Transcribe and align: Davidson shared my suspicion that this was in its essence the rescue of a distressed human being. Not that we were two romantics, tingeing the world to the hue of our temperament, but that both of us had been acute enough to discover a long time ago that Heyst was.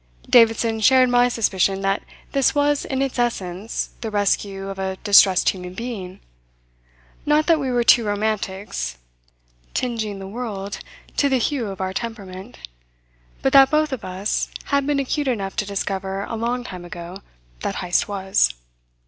Davidson 0.27 0.79
shared 0.79 1.09
my 1.09 1.27
suspicion 1.29 1.81
that 1.81 2.01
this 2.31 2.55
was 2.55 2.85
in 2.85 3.03
its 3.03 3.19
essence 3.19 3.91
the 4.01 4.09
rescue 4.09 4.67
of 4.67 4.79
a 4.79 4.97
distressed 5.03 5.49
human 5.49 5.75
being. 5.75 6.21
Not 7.23 7.45
that 7.45 7.59
we 7.59 7.69
were 7.69 7.83
two 7.83 8.03
romantics, 8.03 8.97
tingeing 9.75 10.17
the 10.17 10.27
world 10.27 10.79
to 11.17 11.29
the 11.29 11.37
hue 11.37 11.67
of 11.67 11.79
our 11.79 11.93
temperament, 11.93 12.57
but 13.43 13.53
that 13.53 13.69
both 13.69 13.93
of 13.93 14.03
us 14.03 14.49
had 14.63 14.87
been 14.87 14.99
acute 14.99 15.27
enough 15.27 15.55
to 15.57 15.67
discover 15.67 16.23
a 16.23 16.35
long 16.35 16.63
time 16.63 16.83
ago 16.83 17.21
that 17.59 17.75
Heyst 17.75 18.07
was. 18.07 18.51